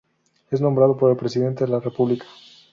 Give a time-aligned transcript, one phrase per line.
[0.49, 2.25] Es nombrado por el Presidente de la República.